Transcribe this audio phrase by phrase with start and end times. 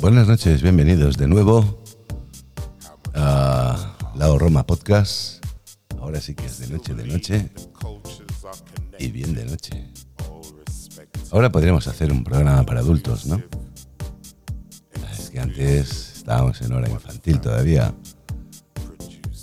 [0.00, 1.82] Buenas noches, bienvenidos de nuevo
[3.14, 5.44] a Lao Roma Podcast.
[6.00, 7.50] Ahora sí que es de noche, de noche
[8.98, 9.92] y bien de noche.
[11.30, 13.42] Ahora podríamos hacer un programa para adultos, ¿no?
[15.12, 17.94] Es que antes estábamos en hora infantil todavía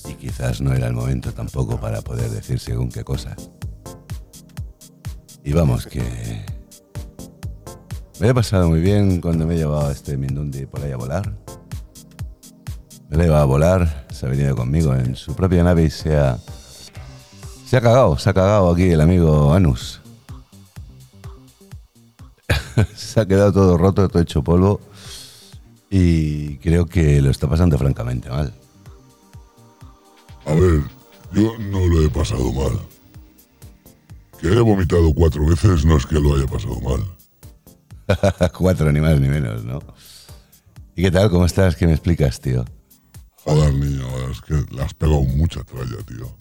[0.09, 3.51] y quizás no era el momento tampoco para poder decir según qué cosas.
[5.43, 6.58] Y vamos, que
[8.19, 10.97] me he pasado muy bien cuando me he llevado a este Mindundi por ahí a
[10.97, 11.33] volar.
[13.09, 15.89] Me lo he llevado a volar, se ha venido conmigo en su propia nave y
[15.89, 16.37] se ha,
[17.65, 20.01] se ha cagado, se ha cagado aquí el amigo Anus.
[22.95, 24.81] se ha quedado todo roto, todo hecho polvo
[25.89, 28.53] y creo que lo está pasando francamente mal.
[30.45, 30.83] A ver,
[31.31, 32.79] yo no lo he pasado mal.
[34.39, 37.18] Que haya vomitado cuatro veces no es que lo haya pasado mal.
[38.57, 39.79] Cuatro, ni más ni menos, ¿no?
[40.95, 41.29] ¿Y qué tal?
[41.29, 41.75] ¿Cómo estás?
[41.75, 42.65] ¿Qué me explicas, tío?
[43.43, 46.35] Joder, niño, es que le has pegado mucha tralla, tío.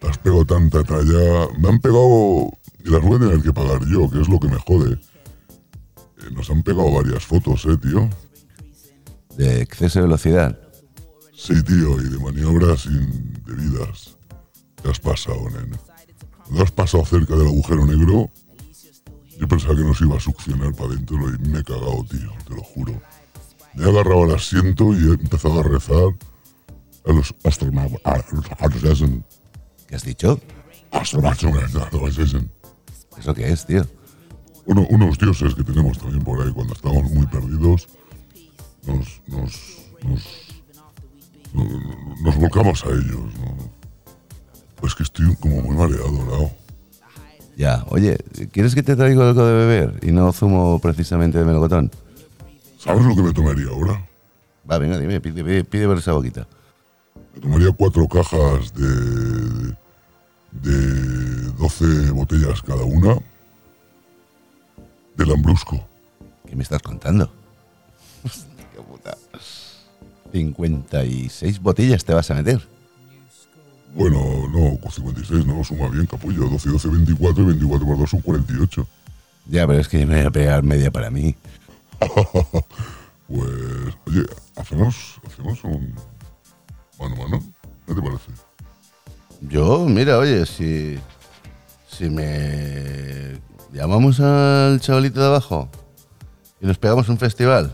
[0.00, 1.48] Le has pegado tanta tralla.
[1.58, 2.50] Me han pegado
[2.84, 4.92] y las voy a tener que pagar yo, que es lo que me jode.
[4.92, 8.08] Eh, nos han pegado varias fotos, eh, tío.
[9.36, 10.58] ¿De exceso de velocidad?
[11.34, 14.16] Sí, tío, y de maniobras indebidas.
[14.82, 15.76] Te has pasado, nene.
[16.44, 18.30] Cuando has pasado cerca del agujero negro,
[19.38, 22.54] yo pensaba que nos iba a succionar para adentro y me he cagado, tío, te
[22.54, 23.00] lo juro.
[23.74, 26.12] Me he agarrado al asiento y he empezado a rezar
[27.06, 27.32] a los
[29.86, 30.40] ¿Qué has dicho?
[33.16, 33.86] ¿Eso qué es, tío?
[34.66, 37.88] Uno, unos dioses que tenemos también por ahí cuando estamos muy perdidos.
[38.86, 40.24] Nos, nos, nos,
[41.52, 43.56] nos, nos volcamos a ellos, ¿no?
[44.76, 46.67] Pues que estoy como muy mareado, ¿no?
[47.58, 48.16] Ya, oye,
[48.52, 51.90] ¿quieres que te traiga algo de beber y no zumo precisamente de melocotón?
[52.78, 54.08] ¿Sabes lo que me tomaría ahora?
[54.70, 56.46] Va, venga, dime, pide, pide, pide esa boquita.
[57.34, 59.74] Me tomaría cuatro cajas de,
[60.52, 63.16] de 12 botellas cada una
[65.16, 65.84] de Lambrusco.
[66.46, 67.28] ¿Qué me estás contando?
[68.22, 69.18] Qué puta.
[70.30, 72.77] 56 botellas te vas a meter.
[73.94, 76.48] Bueno, no, con 56 no, suma bien, capullo.
[76.48, 78.86] 12, 12, 24 y 24 por 2 son 48.
[79.46, 81.34] Ya, pero es que me voy a pegar media para mí.
[83.28, 84.24] Pues, oye,
[84.56, 85.94] hacemos, hacemos un
[86.98, 87.44] mano a mano.
[87.86, 88.32] ¿Qué te parece?
[89.42, 90.98] Yo, mira, oye, si,
[91.86, 93.38] si me
[93.70, 95.68] llamamos al chavalito de abajo
[96.58, 97.70] y nos pegamos un festival.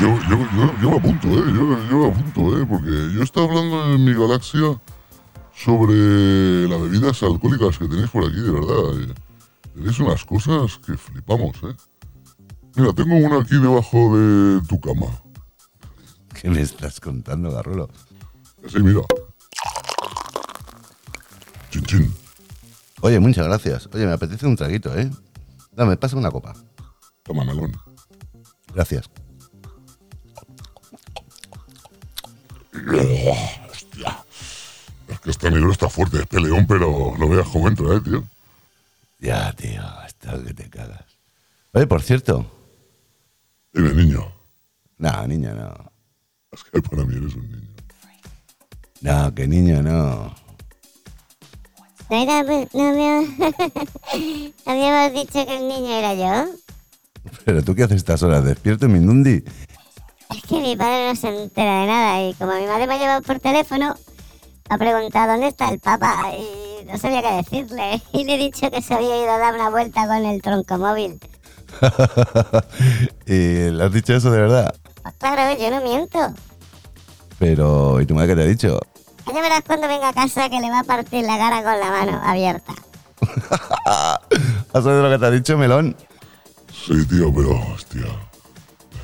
[0.00, 1.52] Yo, yo, yo, yo me apunto, ¿eh?
[1.54, 2.66] Yo, me apunto, ¿eh?
[2.66, 4.80] Porque yo estaba hablando en mi galaxia
[5.54, 9.00] sobre las bebidas alcohólicas que tenéis por aquí, de verdad.
[9.02, 9.14] eh.
[9.74, 11.76] Tenéis unas cosas que flipamos, ¿eh?
[12.76, 15.06] Mira, tengo una aquí debajo de tu cama.
[16.40, 17.90] ¿Qué me estás contando, Garrolo?
[18.68, 19.02] Sí, mira.
[21.70, 22.14] Chin, chin.
[23.02, 23.88] Oye, muchas gracias.
[23.92, 25.10] Oye, me apetece un traguito, ¿eh?
[25.72, 26.54] Dame, pasa una copa.
[27.22, 27.72] Toma, melón.
[28.74, 29.10] Gracias.
[32.88, 34.24] Hostia.
[35.08, 38.24] Es que este negro está fuerte, es peleón, pero no veas cómo entra, ¿eh, tío?
[39.18, 41.04] Ya, tío, hasta que te cagas.
[41.72, 42.50] Oye, por cierto.
[43.72, 44.32] Dime, niño.
[44.98, 45.92] No, niño, no.
[46.52, 47.68] Es que para mí eres un niño.
[49.02, 50.34] No, que niño no.
[52.10, 53.20] No, era, no, había-
[54.66, 56.52] no habíamos dicho que el niño era yo.
[57.44, 59.44] Pero tú qué haces estas horas despierto, Mindundi.
[60.34, 62.98] Es que mi padre no se entera de nada y como mi madre me ha
[62.98, 63.94] llevado por teléfono,
[64.68, 68.02] me ha preguntado dónde está el papá y no sabía qué decirle.
[68.12, 70.78] Y le he dicho que se había ido a dar una vuelta con el tronco
[70.78, 71.18] móvil.
[73.26, 74.74] ¿Y le has dicho eso de verdad?
[75.02, 76.18] Pues claro, yo no miento.
[77.38, 78.80] Pero, ¿y tu madre qué te ha dicho?
[79.26, 81.90] Ya verás cuando venga a casa que le va a partir la cara con la
[81.90, 82.74] mano abierta.
[84.72, 85.96] ¿Has oído lo que te ha dicho, Melón?
[86.72, 88.29] Sí, tío, pero, hostia.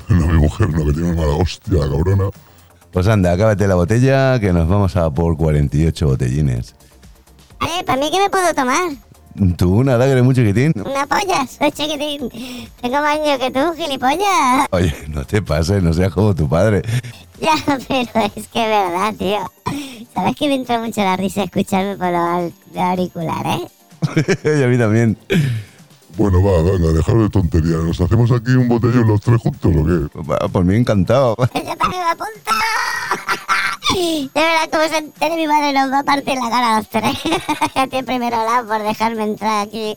[0.09, 2.29] No, mi mujer, no, que tiene una mala hostia, la cabrona.
[2.91, 6.75] Pues anda, acábate la botella, que nos vamos a por 48 botellines.
[7.61, 8.91] Oye, ¿para mí qué me puedo tomar?
[9.55, 10.73] ¿Tú nada, que eres muy chiquitín?
[10.77, 12.29] Una polla, soy chiquitín.
[12.81, 14.67] Tengo más años que tú, gilipollas.
[14.71, 16.81] Oye, no te pases, no seas como tu padre.
[17.39, 17.53] Ya,
[17.87, 19.39] pero es que es verdad, tío.
[20.15, 23.71] Sabes que me entra mucho la risa escucharme por los auriculares.
[24.43, 25.17] y a mí también.
[26.17, 27.79] Bueno, va, venga, dejar de tonterías.
[27.83, 30.19] ¿Nos hacemos aquí un botellón los tres juntos o qué?
[30.21, 31.35] Va, Por mí encantado.
[31.53, 32.51] ¡Yo también me apunto!
[33.93, 36.89] De verdad, como se entere mi madre, nos va a partir la cara a los
[36.89, 37.17] tres.
[37.75, 39.95] a ti en primer lado por dejarme entrar aquí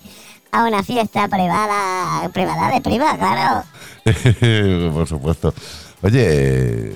[0.53, 3.65] a una fiesta privada, privada de prima, claro.
[4.93, 5.55] Por supuesto.
[6.03, 6.93] Oye,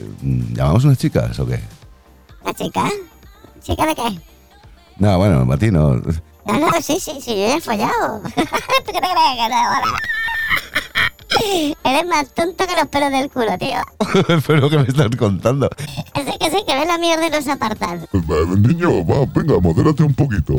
[0.52, 1.60] ¿llamamos unas chicas o qué?
[2.44, 2.90] ¿La chica?
[3.62, 4.20] ¿Chica de qué?
[4.98, 5.94] No, bueno, Martino.
[5.94, 6.12] No,
[6.46, 8.20] no, sí, sí, sí, yo ya he follado.
[8.24, 9.98] ¿Tú qué te crees que no?
[11.84, 13.78] Eres más tonto que los pelos del culo, tío.
[14.46, 15.68] Pero que me estás contando.
[16.12, 18.04] Así que sí, que ves la mierda y los apartados.
[18.12, 20.54] Eh, Niño, va, venga, modérate un poquito.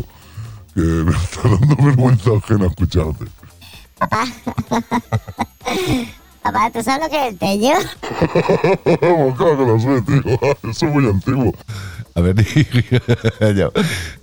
[0.74, 3.26] Que me está dando vergüenza ajena escucharte.
[3.98, 4.26] Papá.
[6.42, 9.00] Papá, ¿tú sabes lo que es el?
[9.02, 10.70] Vamos, claro que lo sé, tío.
[10.70, 11.54] Eso es muy antiguo.
[12.18, 12.36] A ver,
[13.40, 13.72] niño,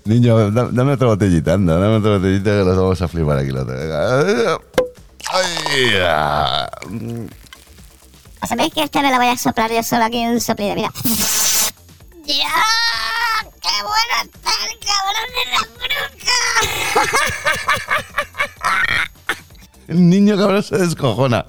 [0.07, 3.51] niño da- dame otra botellita, anda, dame otra botellita que nos vamos a flipar aquí.
[3.51, 3.75] La otra.
[3.77, 4.59] Venga.
[5.31, 7.29] Ay.
[8.49, 10.75] ¿Sabéis que esta me la voy a soplar yo solo aquí en un soplido?
[10.75, 10.91] Mira.
[12.25, 12.55] ¡Ya!
[13.61, 16.39] ¡Qué bueno está el cabrón de la bruja!
[19.89, 21.45] El niño cabrón se descojona.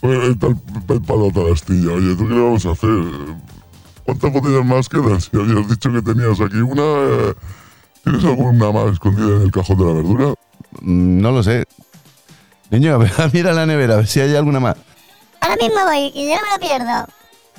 [0.00, 0.56] Bueno, está el
[0.86, 1.92] pez palota la astilla.
[1.92, 2.90] Oye, ¿tú qué le vamos a hacer?
[4.04, 5.20] ¿Cuántas botellas más quedan?
[5.20, 6.82] Si habías dicho que tenías aquí una...
[6.82, 7.34] eh,
[8.04, 10.34] ¿Tienes alguna más escondida en el cajón de la verdura?
[10.80, 11.64] Mm, No lo sé.
[12.70, 12.98] Niño,
[13.32, 14.76] mira la nevera, a ver si hay alguna más.
[15.40, 17.06] Ahora mismo voy, que yo no me lo pierdo.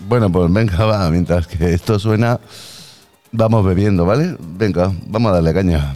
[0.07, 2.39] Bueno, pues venga, va, mientras que esto suena,
[3.31, 4.35] vamos bebiendo, ¿vale?
[4.39, 5.93] Venga, vamos a darle caña.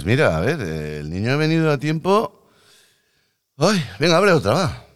[0.00, 2.48] Pues mira, a ver, el niño ha venido a tiempo.
[3.58, 3.84] ¡Ay!
[3.98, 4.86] Venga, abre otra, va.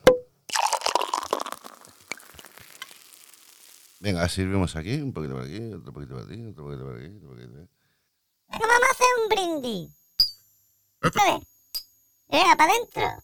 [4.01, 7.17] Venga, sirvemos aquí, un poquito por aquí, otro poquito por aquí, otro poquito por aquí,
[7.17, 7.71] otro poquito por aquí.
[8.49, 9.91] Vamos a hacer un brindis.
[11.03, 11.47] ¿Sabes?
[12.31, 13.23] Venga, para adentro.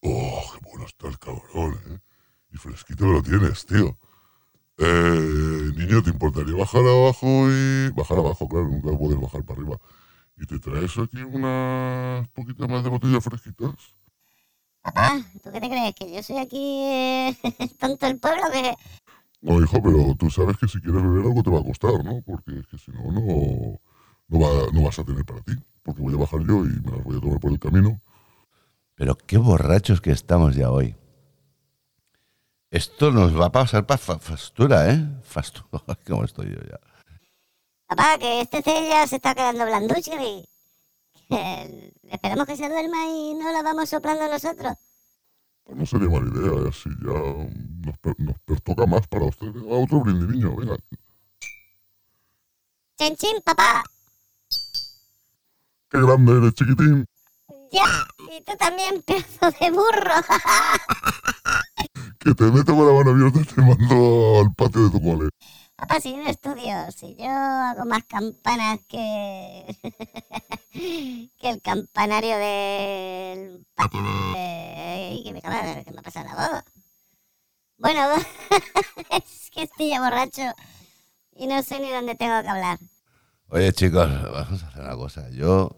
[0.00, 1.98] Oh, qué bueno está el cabrón, ¿eh?
[2.52, 3.98] Y fresquito que lo tienes, tío.
[4.84, 7.90] Eh, niño, ¿te importaría bajar abajo y...
[7.90, 9.78] Bajar abajo, claro, nunca puedes bajar para arriba.
[10.36, 13.74] ¿Y te traes aquí unas poquitas más de botellas fresquitas?
[14.82, 15.94] Papá, ¿tú qué te crees?
[15.94, 17.36] ¿Que yo soy aquí eh,
[17.80, 18.42] tonto el pueblo?
[18.50, 18.74] que
[19.42, 22.20] No, hijo, pero tú sabes que si quieres beber algo te va a costar, ¿no?
[22.22, 23.78] Porque es que si no, no,
[24.28, 25.52] no, va- no vas a tener para ti.
[25.84, 28.00] Porque voy a bajar yo y me las voy a tomar por el camino.
[28.96, 30.96] Pero qué borrachos que estamos ya hoy.
[32.72, 34.98] Esto nos va a pasar para fastura, ¿eh?
[35.22, 35.82] Fastura.
[36.06, 36.80] ¿Cómo estoy yo ya?
[37.86, 40.48] Papá, que este té ya se está quedando blanducho y...
[41.28, 44.72] que esperamos que se duerma y no lo vamos soplando nosotros.
[45.64, 47.12] Pues no sería mala idea, así ya
[47.86, 49.54] nos, per- nos pertoca más para ustedes.
[49.62, 50.76] A otro brindis, niño, venga.
[52.98, 53.84] ¡Chin, chin, papá!
[55.90, 57.04] Qué grande eres, chiquitín.
[57.70, 57.84] ¡Ya!
[58.34, 60.14] Y tú también, pedazo de burro.
[62.24, 65.28] Que te meto con la mano abierta y te mando al patio de tu cole.
[65.74, 69.66] Papá, si yo no estudio, si yo hago más campanas que...
[71.40, 73.66] que el campanario del...
[73.74, 75.20] patio de...
[75.24, 75.84] que me de...
[75.84, 76.64] que me ha pasado la voz.
[77.78, 78.00] Bueno,
[79.10, 80.42] es que estoy ya borracho
[81.34, 82.78] y no sé ni dónde tengo que hablar.
[83.48, 85.28] Oye, chicos, vamos a hacer una cosa.
[85.30, 85.74] Yo.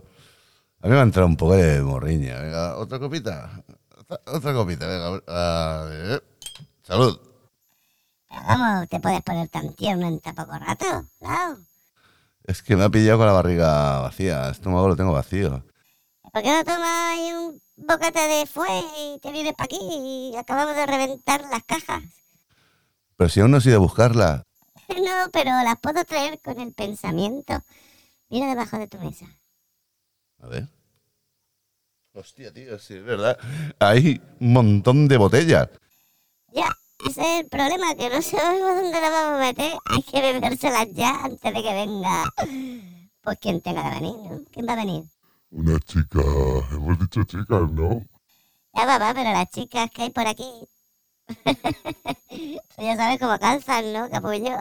[0.82, 2.38] A mí me ha entrado un poco de morriña.
[2.38, 3.64] Venga, otra copita.
[3.96, 5.84] Otra, otra copita, venga.
[5.86, 6.33] ver.
[6.84, 7.18] Salud.
[8.28, 11.56] Vamos, te puedes poner tan tierno en tan poco rato, claro.
[12.44, 14.44] Es que me ha pillado con la barriga vacía.
[14.44, 15.64] El estómago lo tengo vacío.
[16.30, 20.76] ¿Por qué no tomas un bocata de fue y te vienes para aquí y acabamos
[20.76, 22.02] de reventar las cajas?
[23.16, 24.44] Pero si aún no he ido a buscarla.
[24.88, 27.62] No, pero las puedo traer con el pensamiento.
[28.28, 29.24] Mira debajo de tu mesa.
[30.42, 30.68] A ver.
[32.12, 33.38] Hostia, tío, sí, es verdad.
[33.78, 35.70] Hay un montón de botellas.
[36.54, 36.72] Ya,
[37.04, 39.72] ese es el problema, que no sabemos dónde las vamos a meter.
[39.86, 42.32] Hay que bebérselas ya antes de que venga.
[43.22, 44.40] Pues quien tenga que venir, ¿no?
[44.52, 45.04] ¿Quién va a venir?
[45.50, 46.20] Una chica,
[46.70, 48.04] hemos dicho chicas, ¿no?
[48.72, 50.68] Ya papá, pero las chicas que hay por aquí.
[51.26, 54.56] Tú ya sabes cómo calzan, ¿no, capullo?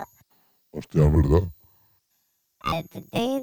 [0.71, 1.47] Hostia, ¿verdad?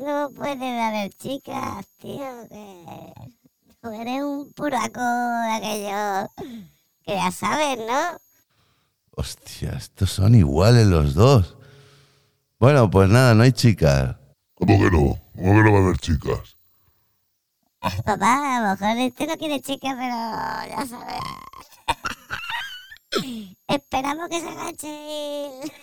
[0.00, 3.12] No puede haber chicas, tío, que
[3.80, 6.30] tú eres un puraco de aquello
[7.04, 8.29] que ya sabes, ¿no?
[9.12, 11.56] Hostia, estos son iguales los dos.
[12.58, 14.16] Bueno, pues nada, no hay chicas.
[14.54, 15.18] ¿Cómo que no?
[15.34, 16.56] ¿Cómo que no va a haber chicas?
[18.04, 20.14] Papá, a lo mejor este no quiere chicas, pero
[20.68, 21.20] ya sabes.
[23.66, 25.50] Esperamos que se agache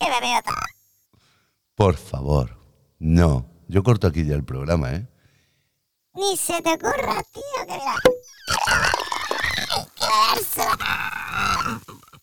[0.00, 0.54] me veo todo.
[1.74, 2.58] Por favor.
[2.98, 3.46] No.
[3.68, 5.06] Yo corto aquí ya el programa, ¿eh?
[6.14, 7.94] Ni se te ocurra, tío, que mira.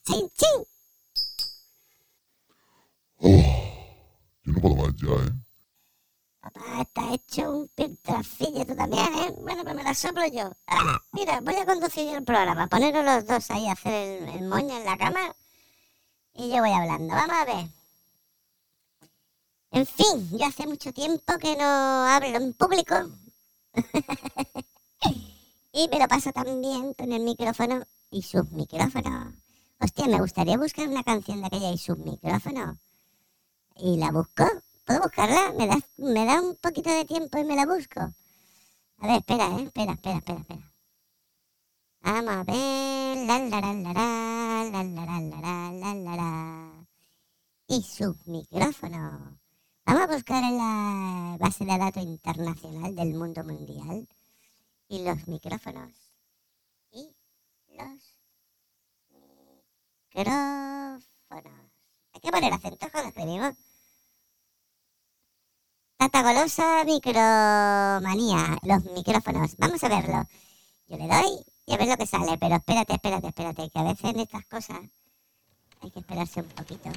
[0.06, 0.66] Chin, chin.
[4.44, 5.32] Yo no puedo más ya, ¿eh?
[6.42, 9.34] Papá, está hecho un piltrafillo tú también, ¿eh?
[9.40, 10.52] Bueno, pues me la soplo yo.
[11.14, 12.68] Mira, voy a conducir el programa.
[12.68, 15.34] Poneros los dos ahí a hacer el, el moño en la cama.
[16.34, 17.14] Y yo voy hablando.
[17.14, 17.68] Vamos a ver.
[19.72, 22.96] En fin, yo hace mucho tiempo que no hablo en público.
[25.74, 29.34] y me lo paso tan bien con el micrófono y sus micrófonos.
[29.80, 32.78] Hostia, me gustaría buscar una canción de aquella y sus micrófonos.
[33.76, 34.46] Y la busco.
[34.86, 35.52] ¿Puedo buscarla?
[35.58, 38.02] ¿Me da, me da un poquito de tiempo y me la busco.
[38.02, 39.64] A ver, espera, ¿eh?
[39.64, 40.72] Espera, espera, espera, espera.
[42.02, 43.18] Vamos a ver.
[43.26, 46.86] La, la, la, la, la, la, la, la, la, la.
[47.68, 49.34] Y sus micrófonos.
[49.86, 54.08] Vamos a buscar en la base de datos internacional del mundo mundial.
[54.94, 55.92] Y los micrófonos.
[56.92, 57.10] Y
[57.70, 58.16] los
[60.14, 61.04] micrófonos.
[62.14, 63.56] Hay que poner acentos cuando escribimos.
[65.98, 69.58] Tata Golosa Micromanía, los micrófonos.
[69.58, 70.28] Vamos a verlo.
[70.86, 73.84] Yo le doy y a ver lo que sale, pero espérate, espérate, espérate, que a
[73.84, 74.78] veces en estas cosas
[75.82, 76.92] hay que esperarse un poquito.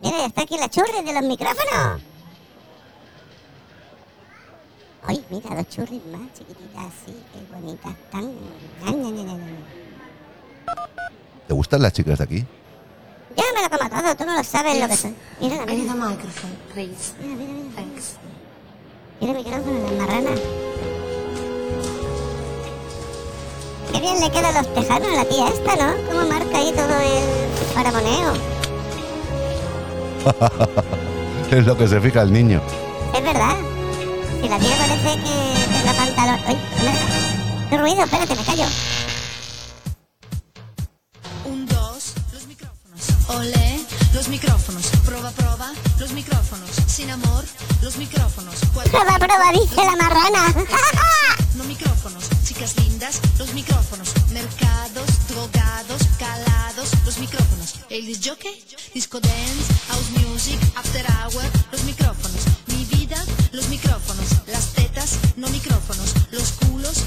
[0.00, 2.09] Mira, ya está aquí la churri de los micrófonos.
[5.06, 9.56] Ay, mira, dos churris más chiquititas así, qué bonitas ña.
[11.48, 12.46] ¿Te gustan las chicas de aquí?
[13.36, 15.16] Yo me lo como todo, tú no lo sabes lo que son.
[15.40, 17.14] Mira, need mira, microphone, please.
[17.20, 17.74] mira, mira, mira.
[17.76, 18.16] Thanks.
[19.20, 20.40] Mira el micrófono, las marranas.
[23.92, 25.94] Qué bien le quedan los tejanos a la tía esta, ¿no?
[26.08, 28.32] Cómo marca ahí todo el paramoneo.
[31.50, 32.60] Es lo que se fija el niño.
[33.12, 33.56] Es verdad.
[34.40, 36.40] Si la tía parece que tenga pantalón.
[36.46, 36.58] ¡Ay!
[36.76, 38.04] ¿qué me- ¡Qué ruido!
[38.04, 38.64] Espérate, me callo.
[41.44, 43.00] Un, dos, los micrófonos.
[43.28, 43.80] Olé,
[44.14, 44.86] los micrófonos.
[45.04, 46.70] Proba, proba, los micrófonos.
[46.86, 47.44] Sin amor,
[47.82, 48.54] los micrófonos.
[48.74, 50.54] Cuatro, Prueba, prueba, dice la marrana.
[51.54, 52.24] no micrófonos.
[52.44, 54.12] Chicas lindas, los micrófonos.
[54.32, 57.74] Mercados, drogados, calados, los micrófonos.
[57.90, 62.40] El disc jockey, disco dance, house music, after hour, los micrófonos.
[62.66, 63.16] Mi vida,
[63.52, 64.26] los micrófonos.
[64.46, 66.14] Las tetas, no micrófonos.
[66.30, 67.04] Los culos,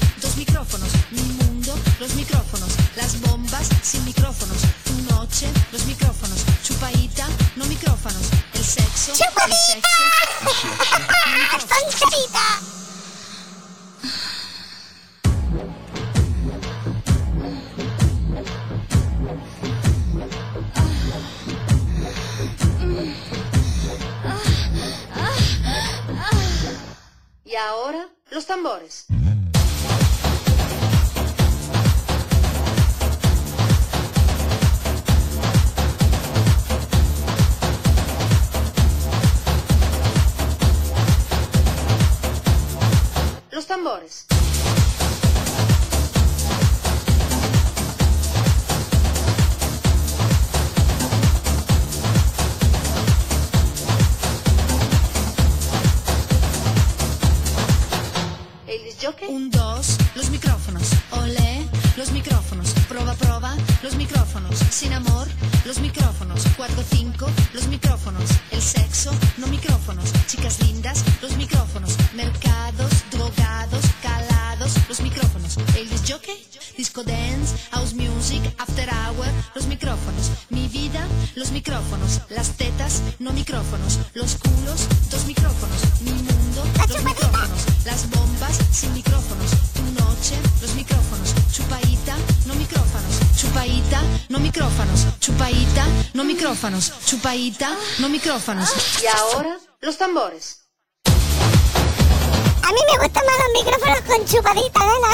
[97.98, 98.70] No micrófonos.
[99.02, 100.60] Y ahora, los tambores.
[101.04, 105.08] A mí me gustan más los micrófonos con chupadita, nena.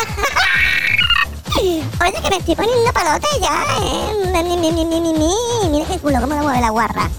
[1.56, 4.44] Oye, que me estoy poniendo palote ya, ¿eh?
[4.44, 5.34] Mi, mi, mi, mi, mi, mi.
[5.70, 7.10] Mira qué culo, cómo lo mueve la guarra.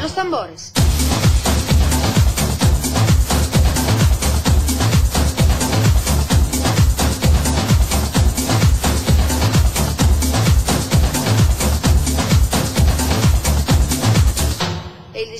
[0.00, 0.72] Los tambores.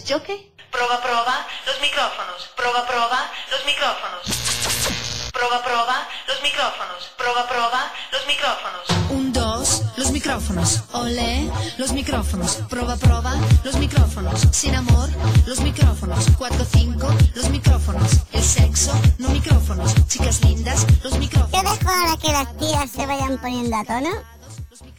[0.08, 0.52] El disjockey.
[0.72, 2.48] Proba, proba, los micrófonos.
[2.56, 5.30] Proba, proba, los micrófonos.
[5.32, 7.10] Proba, proba, los micrófonos.
[7.18, 9.10] Proba, proba, los micrófonos.
[9.10, 10.84] Un, dos, los micrófonos.
[10.92, 12.56] Olé, los micrófonos.
[12.70, 14.48] Proba, proba, los micrófonos.
[14.50, 15.10] Sin amor,
[15.46, 16.24] los micrófonos.
[16.38, 18.10] Cuatro, cinco, los micrófonos.
[18.32, 19.94] El sexo, no micrófonos.
[20.08, 21.52] Chicas lindas, los micrófonos.
[21.52, 24.10] dejo ahora que las tías se vayan poniendo a tono.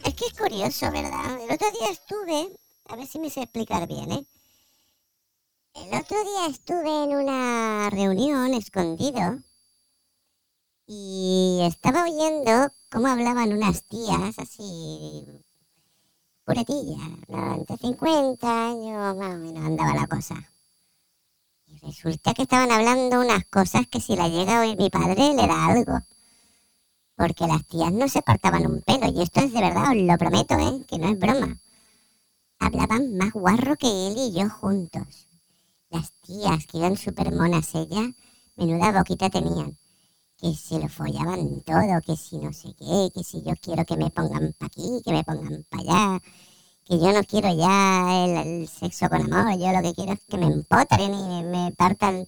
[0.04, 1.36] Es que es curioso, ¿verdad?
[1.42, 2.48] El otro día estuve,
[2.88, 4.24] a ver si me sé explicar bien, ¿eh?
[5.80, 9.38] El otro día estuve en una reunión escondido
[10.86, 15.24] y estaba oyendo cómo hablaban unas tías así
[16.44, 17.54] puretillas, ¿no?
[17.54, 20.34] entre 50 años más o menos andaba la cosa.
[21.66, 25.34] Y resulta que estaban hablando unas cosas que si la llega a oír mi padre
[25.34, 25.98] le da algo
[27.16, 30.16] porque las tías no se cortaban un pelo, y esto es de verdad, os lo
[30.16, 30.84] prometo, ¿eh?
[30.88, 31.58] que no es broma.
[32.58, 35.29] Hablaban más guarro que él y yo juntos.
[35.90, 38.10] Las tías, que eran súper monas ellas,
[38.56, 39.76] menuda boquita tenían.
[40.38, 43.96] Que se lo follaban todo, que si no sé qué, que si yo quiero que
[43.96, 46.22] me pongan pa' aquí, que me pongan pa' allá,
[46.86, 50.38] que yo no quiero ya el, sexo con amor, yo lo que quiero es que
[50.38, 52.24] me empotren y me, partan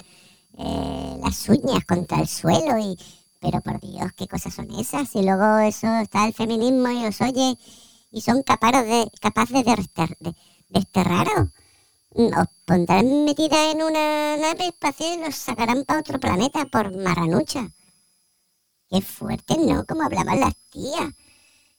[0.58, 2.98] eh, las uñas contra el suelo y,
[3.40, 5.14] pero por Dios, ¿qué cosas son esas?
[5.14, 7.56] Y luego eso está el feminismo y os oye
[8.12, 10.34] y son capaces de, capaces de,
[10.68, 11.48] desterraros.
[12.16, 16.86] Mm, Os pondrán metida en una nave espacial y los sacarán para otro planeta por
[16.96, 17.62] maranucha.
[18.90, 19.84] Qué fuerte, ¿no?
[19.86, 21.10] Como hablaban las tías.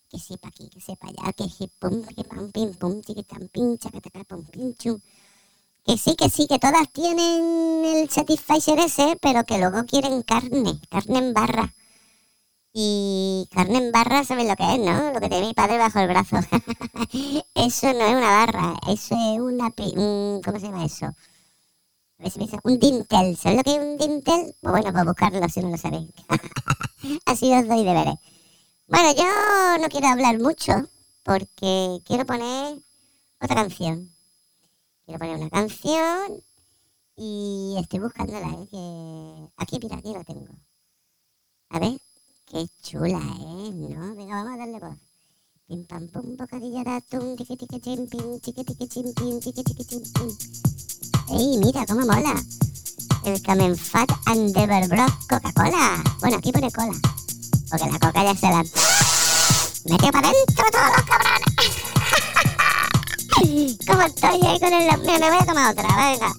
[0.10, 1.46] Que sí pa' aquí, que sí pa' allá, que
[1.80, 5.00] pum, que pam, pim pum, chiquitam, pim, chacataca, pum, pim, chum.
[5.86, 10.80] Que sí, que sí, que todas tienen el Satisfyer ese, pero que luego quieren carne,
[10.90, 11.74] carne en barra.
[12.76, 15.14] Y carne en barra, ¿sabes lo que es, no?
[15.14, 16.38] Lo que tiene mi padre bajo el brazo.
[17.56, 19.72] eso no es una barra, eso es una...
[19.96, 21.14] un- ¿Cómo se llama eso?
[22.64, 23.28] Un dintel.
[23.38, 24.56] ¿Sabes lo que es un dintel?
[24.62, 26.10] Pues bueno, pues buscarlo si no lo sabéis.
[27.32, 28.16] Así os doy deberes.
[28.88, 29.30] Bueno, yo
[29.82, 30.74] no quiero hablar mucho
[31.24, 32.78] porque quiero poner
[33.42, 34.12] otra canción.
[35.06, 36.44] Quiero poner una canción
[37.18, 38.68] y estoy buscándola, ¿eh?
[38.72, 39.50] Que...
[39.58, 40.54] Aquí, mira, aquí la tengo.
[41.76, 42.00] A ver,
[42.54, 43.72] qué chula, ¿eh?
[43.74, 44.16] ¿No?
[44.16, 44.96] Venga, vamos a darle voz.
[45.68, 49.64] Pim pam pum, bocadillo de atún, tiqui tiqui chim pim, chiqui tiqui chim pim, chiqui
[49.64, 50.30] tiqui pim.
[51.30, 52.36] ¡Ey, mira cómo mola!
[53.26, 56.04] El Camen Fat and Everbrock Coca-Cola.
[56.20, 56.94] Bueno, aquí pone cola.
[57.72, 58.64] Porque la coca ya se la...
[59.86, 61.48] ¡Metió para adentro todos los cabrones!
[63.88, 65.00] ¿Cómo estoy ahí con el...
[65.02, 66.34] Me voy a tomar otra, venga.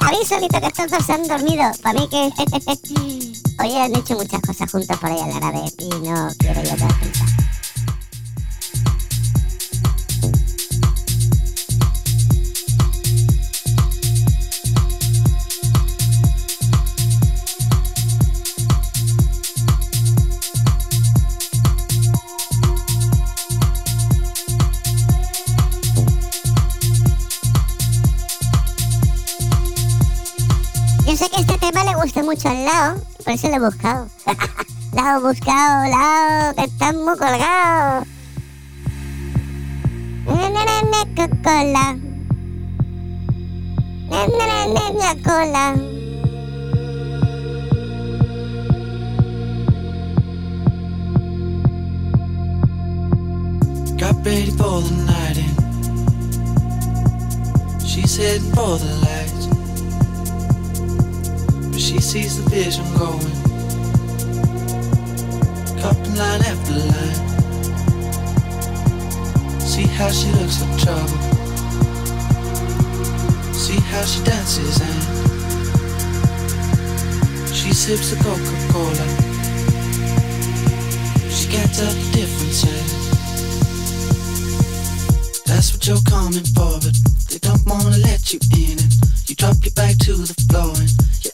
[0.00, 1.70] Aviso, Lito, que estos dos se han dormido.
[1.82, 2.32] Para mí que...
[3.60, 6.76] Hoy han hecho muchas cosas juntos por ahí a la vez y no quiero yo
[6.76, 7.37] dar cuenta.
[32.28, 34.08] Mucho al Lao, por eso lo he buscado.
[34.92, 38.04] Lao, buscado, Lao, que estás muy colgado.
[41.18, 41.96] Coca-Cola.
[44.10, 45.66] Na, na, na, na, na, cola.
[53.96, 55.50] Got ready for the night in.
[57.84, 59.27] She's heading for the lights.
[61.88, 63.32] She sees the vision going.
[65.80, 67.20] Cupping line after line.
[69.58, 71.18] See how she looks like trouble.
[73.54, 75.02] See how she dances and
[77.54, 79.06] she sips a Coca-Cola.
[81.30, 82.64] She can't tell the difference.
[85.46, 86.94] That's what you're coming for, but
[87.30, 88.78] they don't wanna let you in.
[88.78, 88.92] And
[89.26, 91.07] you drop your back to the floor and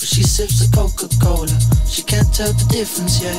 [0.00, 1.46] But she sips the Coca Cola.
[1.86, 3.36] She can't tell the difference yet.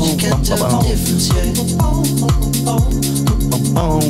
[0.00, 1.52] She can't tell the difference yet.
[3.76, 4.00] Ay,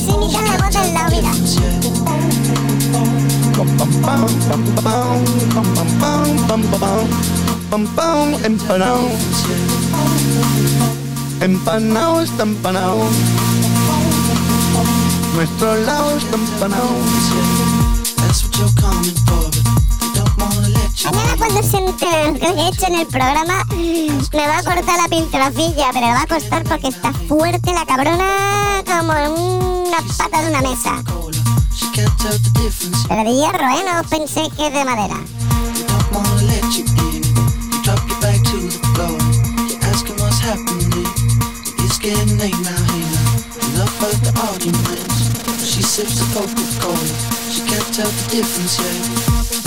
[0.00, 1.12] se la mira.
[1.12, 1.84] Difference yet.
[8.44, 10.73] Empanado, Difference
[11.40, 11.42] yet.
[11.42, 12.98] empanado está empanado.
[15.34, 16.36] Nuestro lado está
[18.58, 18.74] you.
[21.04, 24.96] Mañana cuando se entere lo que he hecho en el programa, me va a cortar
[24.96, 30.42] la pintrafilla, pero le va a costar porque está fuerte la cabrona como una pata
[30.42, 31.02] de una mesa.
[33.08, 33.84] Pero de hierro, ¿eh?
[33.84, 35.16] No pensé que es de madera.
[42.04, 43.34] Getting late now, now.
[43.72, 45.64] Enough of the arguments.
[45.64, 47.06] She sips the Coca Cola.
[47.50, 49.63] She can't tell the difference yet.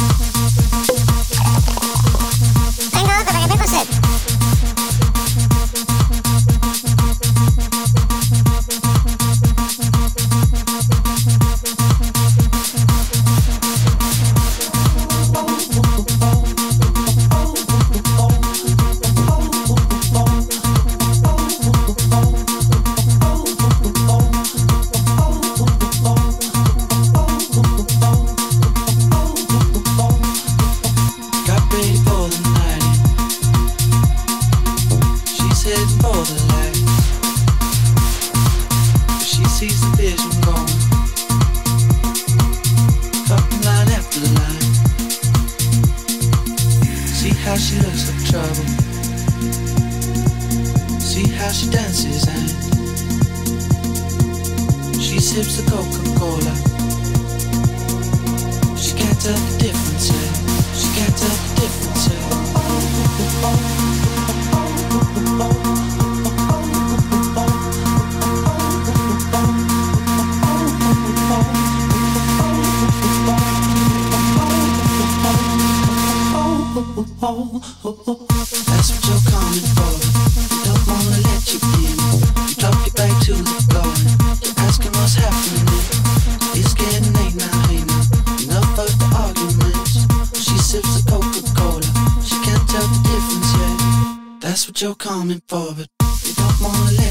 [94.78, 95.90] What you're coming for, but
[96.24, 97.07] they don't wanna let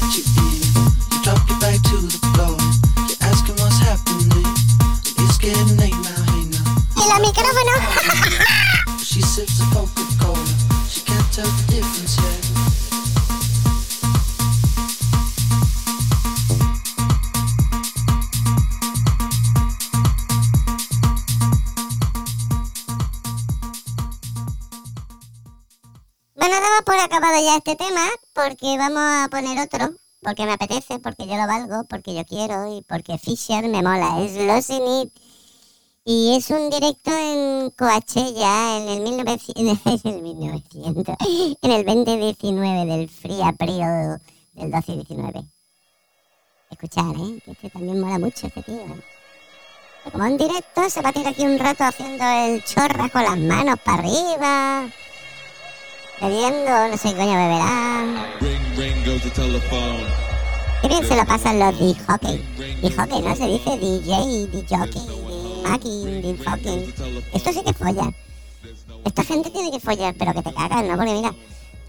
[27.67, 29.93] este tema porque vamos a poner otro.
[30.21, 34.23] Porque me apetece, porque yo lo valgo, porque yo quiero y porque Fisher me mola.
[34.23, 35.11] Es Losing It.
[36.05, 41.15] Y es un directo en Coachella en el 1900, en el 1900,
[41.61, 44.17] en el 2019 del Free April
[44.53, 45.43] del 12 y 19.
[46.71, 47.41] Escuchar, ¿eh?
[47.43, 48.75] Que este también mola mucho este tío.
[48.75, 49.03] ¿eh?
[50.09, 53.37] Como en directo se va a tirar aquí un rato haciendo el chorra con las
[53.37, 54.89] manos para arriba.
[56.19, 58.07] Bebiendo, no sé qué coño.
[60.81, 62.37] Qué bien se lo pasan los D-Hockey.
[62.81, 63.35] D-Hockey, ¿no?
[63.35, 66.93] Se dice DJ, D-Jockey, D-Macking, D-Fucking.
[67.33, 68.15] Esto sí que follan.
[69.05, 70.97] Esta gente tiene que follar, pero que te cagan, ¿no?
[70.97, 71.35] Porque mira,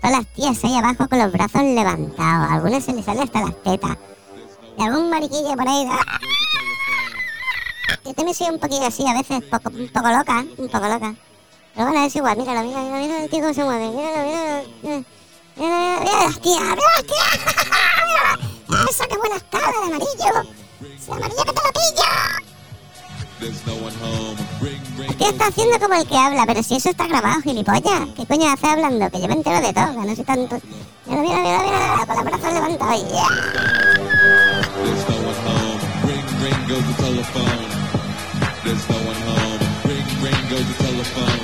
[0.03, 2.51] todas las tías ahí abajo con los brazos levantados.
[2.51, 3.97] A algunas se les sale hasta las tetas.
[4.79, 5.87] Y algún mariquillo por ahí.
[5.91, 6.19] ¡ah!
[8.05, 11.15] Yo también soy un poquillo así, a veces poco, un poco loca, un poco loca.
[11.79, 13.91] Pero bueno, es igual, míralo, mira el tío cómo se mueve.
[13.91, 14.65] Míralo, míralo.
[14.83, 15.05] Mira,
[15.55, 17.39] mira, mira las tías, mira las tías.
[18.67, 20.43] Mira esa qué buena está, de amarillo.
[21.09, 22.11] Amarillo que te lo pillo.
[25.19, 28.09] Tío está haciendo como el que habla, pero si eso está grabado, gilipollas.
[28.17, 29.09] ¿Qué coño hace hablando?
[29.11, 30.59] Que yo me entero de todo, no soy tanto.
[31.07, 33.09] Mira, mira, mira, mira, con los brazos levantados.
[39.15, 39.48] Yeah.
[40.59, 41.39] Goes the telephone.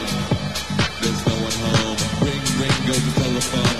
[1.00, 1.98] There's no one home.
[2.24, 3.76] Ring, ring goes the telephone.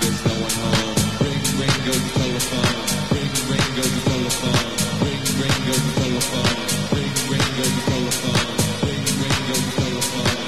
[0.00, 0.96] There's no one home.
[1.20, 2.72] Ring, ring goes the telephone.
[3.12, 4.64] Ring, ring goes the telephone.
[5.04, 6.56] Ring, ring goes the telephone.
[6.96, 8.46] Ring, ring goes the telephone.
[8.88, 10.40] Ring, ring goes the telephone.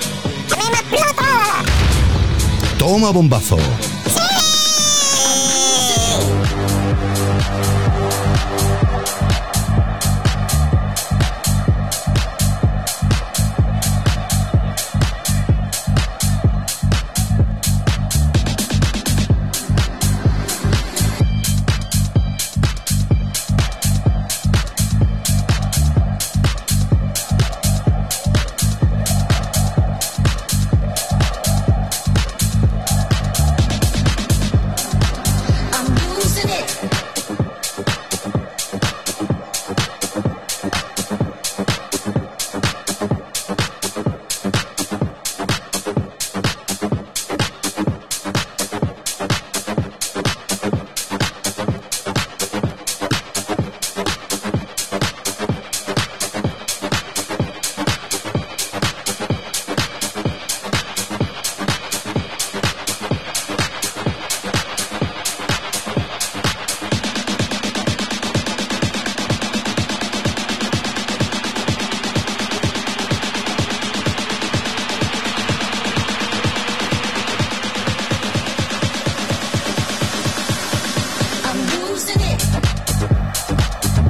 [0.48, 1.14] Ring, ring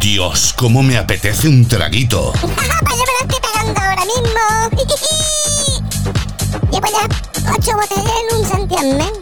[0.04, 2.32] Dios, cómo me apetece un traguito.
[2.32, 2.56] ¡Pues yo me
[2.94, 4.68] lo estoy pegando ahora mismo!
[6.70, 7.08] Llevo ya
[7.50, 9.14] ocho botellas en un santiamén.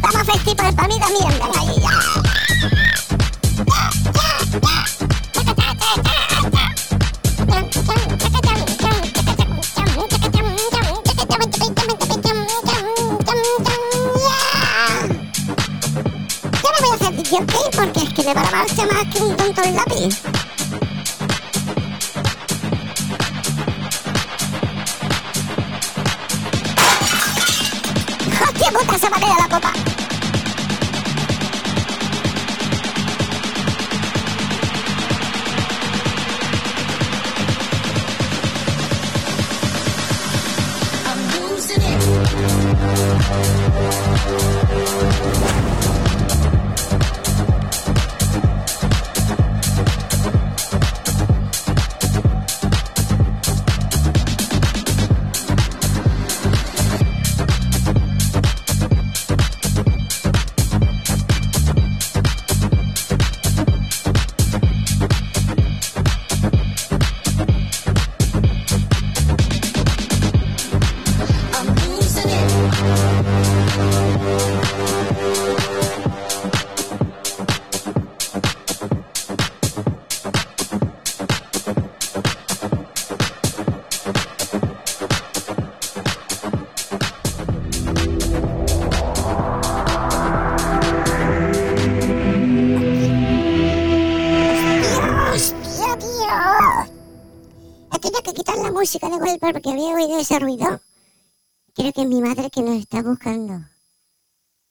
[0.00, 1.38] Vamos festival para mí también,
[18.34, 20.19] porque es que me va la marcha
[98.80, 100.80] música de golpe porque había oído ese ruido.
[101.74, 103.62] Creo que es mi madre que nos está buscando.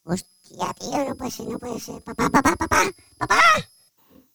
[0.02, 2.02] Hostia, tío, no puede ser, no puede ser.
[2.02, 2.82] Papá, papá, papá,
[3.18, 3.40] papá.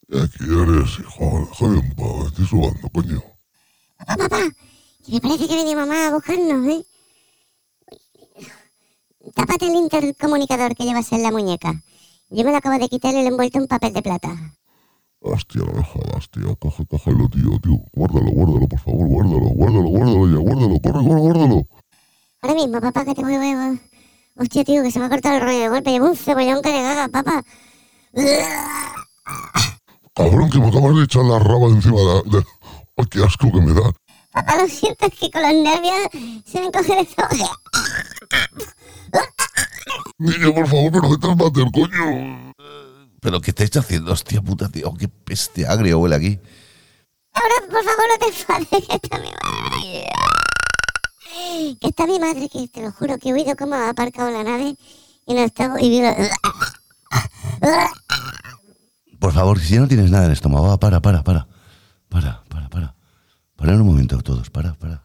[0.08, 1.48] ¿Qué quieres, hijo?
[1.50, 3.22] Déjame en paz, estoy subando, coño.
[3.98, 4.40] Papá, papá.
[5.06, 6.86] Que me parece que viene mamá a buscarnos, ¿eh?
[9.36, 11.84] Tápate el intercomunicador que llevas en la muñeca.
[12.30, 14.56] Yo me lo acabo de quitar y le he envuelto en papel de plata.
[15.28, 16.56] Hostia, no me jodas, tío.
[16.58, 17.80] Coge, cógelo, tío, tío.
[17.94, 21.68] Guárdalo, guárdalo, por favor, guárdalo, guárdalo, guárdalo ya, guárdalo, corre, corre, guárdalo.
[22.42, 23.76] Ahora mismo, papá, que te voy a...
[24.38, 25.92] Hostia, tío, que se me ha cortado el rollo de golpe.
[25.92, 27.44] Llevo un cebollón que le caga, papá.
[30.14, 32.38] Cabrón, que me acabas de echar la raba encima de...
[32.38, 32.46] de...
[32.98, 33.92] ¡Ay, qué asco que me da!
[34.32, 37.50] Papá, lo siento, es que con los nervios se me coge el estómago.
[40.20, 42.45] Niño, por favor, pero vete al váter, coño.
[43.26, 44.12] ¿Pero qué estáis haciendo?
[44.12, 44.94] Hostia puta, tío.
[44.94, 46.40] Qué peste agrio huele aquí.
[47.34, 50.08] Ahora, por favor, no te enfades, que está mi madre.
[51.82, 54.44] Que está mi madre, que te lo juro que he oído cómo ha aparcado la
[54.44, 54.76] nave
[55.26, 55.82] y no estaba...
[55.82, 56.08] Y digo...
[59.20, 61.48] Por favor, si no tienes nada en el estómago, va, para, para, para.
[62.08, 62.96] Para, para, para.
[63.56, 65.04] Para un momento todos, para, para.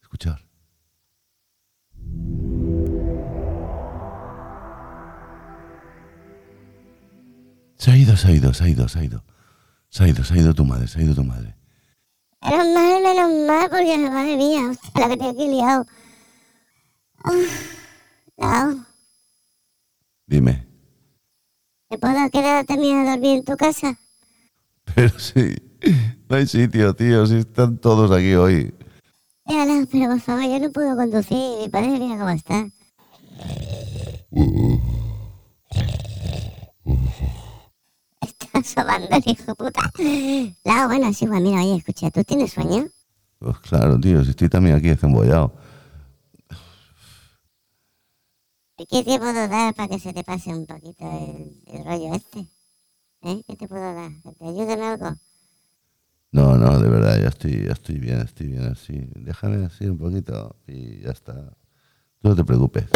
[0.00, 0.40] Escuchar.
[7.78, 9.24] Se ha ido, se ha ido, se ha ido, se ha ido.
[9.88, 11.56] Se ha ido, se ha ido tu madre, se ha ido tu madre.
[12.42, 15.86] Menos mal, menos mal, porque madre mía, la que tengo aquí liado.
[17.24, 17.78] Uf,
[18.36, 18.84] Lao,
[20.26, 20.66] Dime.
[21.90, 23.98] ¿me puedo quedar también a dormir en tu casa?
[24.94, 25.54] Pero sí,
[26.28, 28.74] No hay sitio, tío, si están todos aquí hoy.
[29.46, 31.58] Déjala, pero por favor, yo no puedo conducir.
[31.60, 32.66] Mi padre mira cómo está.
[38.20, 39.80] Está sobando el hijo puta.
[40.64, 42.88] La bueno, sí, igual, mira, oye, escucha, ¿tú tienes sueño?
[43.38, 45.52] Pues claro, tío, si estoy también aquí desembollado.
[48.76, 52.14] ¿Y qué te puedo dar para que se te pase un poquito el, el rollo
[52.14, 52.48] este?
[53.22, 53.42] ¿Eh?
[53.46, 54.10] ¿Qué te puedo dar?
[54.22, 55.16] ¿Que te ayude en algo?
[56.32, 59.08] No, no, de verdad, ya estoy, ya estoy bien, estoy bien así.
[59.14, 61.56] Déjame así un poquito y ya está.
[62.20, 62.86] Tú no te preocupes.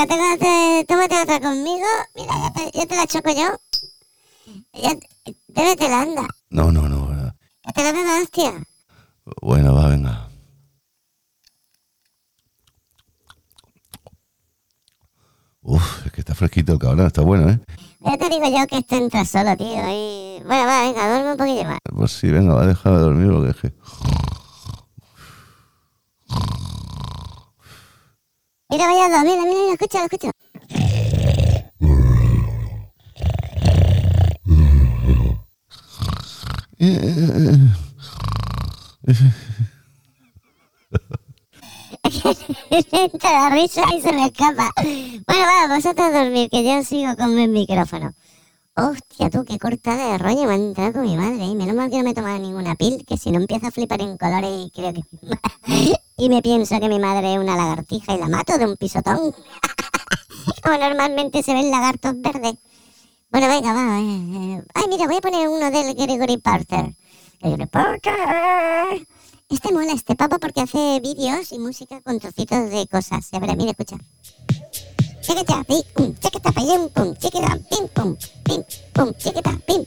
[0.00, 1.86] Te, te, tómate otra conmigo.
[2.14, 3.60] Mira, ya te, te la choco yo.
[4.72, 4.96] Ya,
[5.48, 6.26] bébetela, anda.
[6.48, 7.34] No, no, no.
[7.66, 8.64] Que te la beba, hostia.
[9.42, 10.30] Bueno, va, venga.
[15.60, 17.60] Uf, es que está fresquito el cabrón, está bueno, ¿eh?
[18.00, 19.66] Ya te digo yo que esto entra solo, tío.
[19.66, 20.42] Y...
[20.46, 21.78] Bueno, va, venga, duerme un poquillo más.
[21.94, 23.74] Pues sí, venga, va, déjame dormir porque es que...
[28.70, 30.30] Mira, vaya a dormir, mira, mira, escucha, escucha.
[42.92, 44.70] entra la risa y se me escapa.
[44.76, 48.14] Bueno, va, vosotros a dormir, que yo sigo con mi micrófono.
[48.76, 51.44] Hostia, tú, qué cortada de rollo me ha entrado con mi madre.
[51.44, 53.72] Y menos mal que no me he tomado ninguna pil, que si no empiezo a
[53.72, 55.02] flipar en colores y creo que...
[56.20, 59.18] y me pienso que mi madre es una lagartija y la mato de un pisotón.
[60.62, 62.56] Como normalmente se ven lagartos verdes.
[63.30, 63.98] Bueno, venga, va.
[63.98, 64.62] eh, eh.
[64.74, 66.94] Ay, mira, voy a poner uno del Gregory Porter.
[67.40, 69.06] Gregory Porter.
[69.48, 73.30] Este mola, este papa, porque hace vídeos y música con trocitos de cosas.
[73.32, 73.96] Ya verás, mira, escucha.
[75.22, 79.84] Chiquita, pim, pum, chiquita, pim, pum, chiquita, pim, pum, pim, pum, chiquita, pim,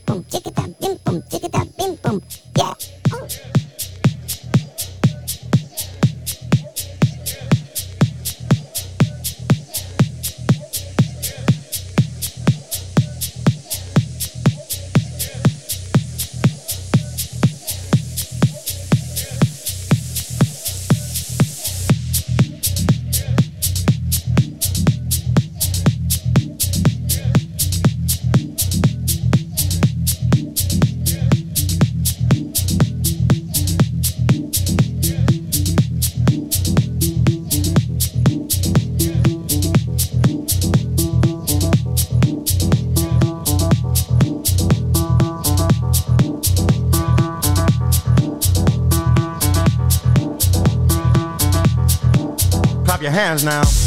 [53.13, 53.82] hands now.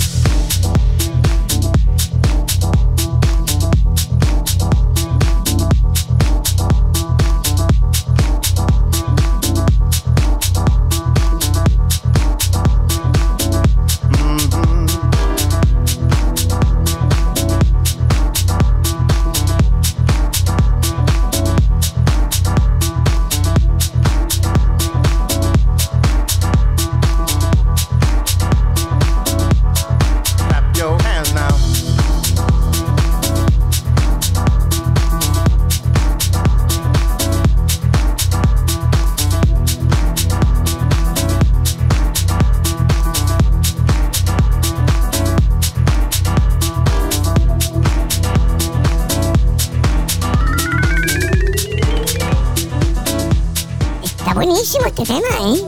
[54.98, 55.62] Este tema, ¿eh?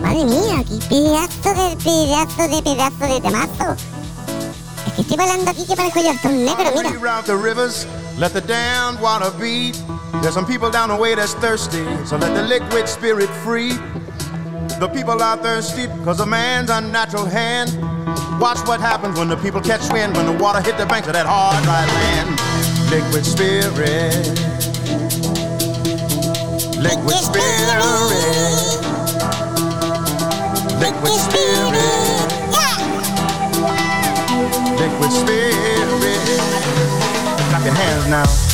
[0.00, 3.76] Madre mía, qué pedazo de pedazo de pedazo de temazo.
[4.86, 7.22] Es que estoy bailando aquí que parezco yo hasta un negro, mira.
[7.22, 7.86] The rivers,
[8.18, 9.76] let the damned water beat.
[10.22, 13.72] There's some people down the way that's thirsty, so let the liquid spirit free.
[14.80, 17.70] The people are thirsty because of man's unnatural hand.
[18.40, 21.14] Watch what happens when the people catch wind, when the water hit the banks of
[21.14, 22.40] that hard, dry land.
[22.90, 24.53] Liquid spirit.
[26.84, 27.80] Liquid spirit.
[30.78, 32.28] Liquid spirit.
[34.78, 36.40] Liquid spirit.
[37.48, 38.53] Clap your hands now.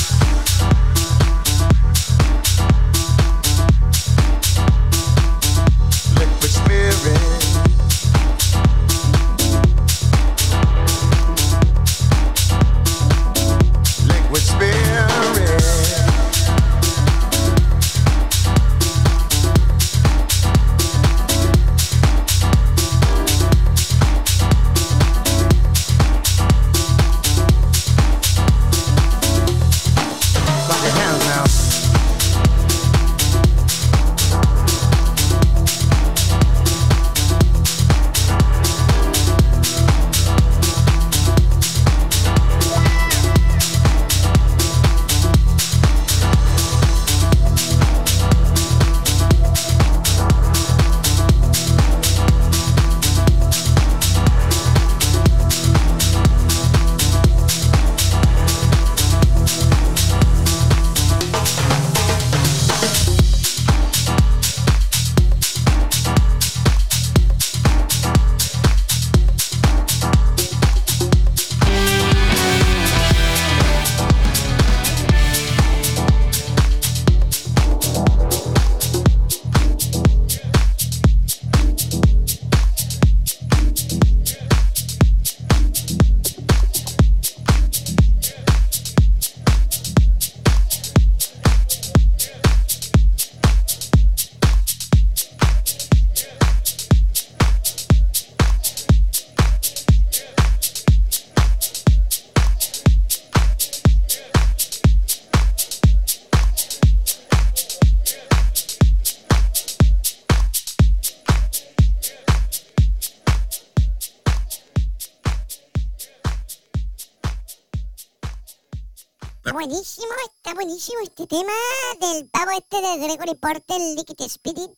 [120.81, 121.51] Buenísimo este tema
[121.99, 124.71] del pavo este de Gregory Porter, Liquid Spirit.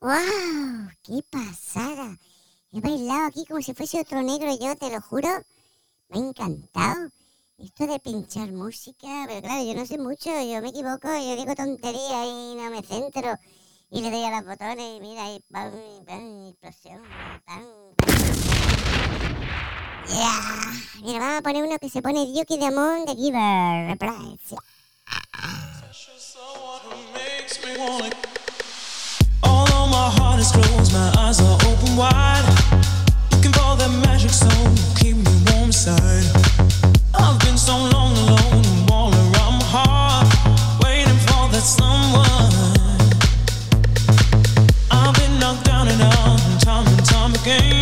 [0.00, 0.90] ¡Wow!
[1.02, 2.16] ¡Qué pasada!
[2.70, 5.28] He bailado aquí como si fuese otro negro yo, te lo juro.
[6.08, 7.10] Me ha encantado.
[7.58, 11.56] Esto de pinchar música, pero claro, yo no sé mucho, yo me equivoco, yo digo
[11.56, 13.36] tonterías y no me centro.
[13.90, 15.72] Y le doy a los botones y mira, y pam,
[16.06, 17.02] pam, explosión.
[20.08, 20.72] Yeah.
[21.02, 23.88] Mira, vamos a poner uno que se pone Duke Diamond de Giver.
[23.88, 24.56] Reprise.
[29.42, 32.44] Although my heart is closed, my eyes are open wide.
[33.30, 34.32] Looking for that magic
[35.04, 35.12] me
[35.52, 36.24] warm inside.
[37.14, 40.26] I've been so long alone, around my heart,
[40.82, 42.52] waiting for that someone.
[44.90, 47.77] I've been knocked down and out, time and time again.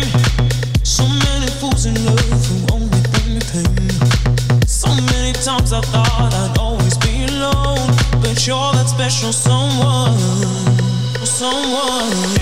[5.73, 7.87] I thought I'd always be alone,
[8.21, 10.17] but you're that special someone
[11.27, 12.36] someone.